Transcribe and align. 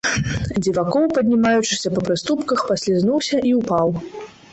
Дзівакоў, 0.61 1.03
паднімаючыся 1.17 1.91
па 1.97 2.01
прыступках, 2.07 2.59
паслізнуўся 2.71 3.37
і 3.51 3.53
ўпаў. 3.59 3.93